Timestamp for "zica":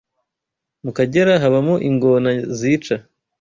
2.59-2.95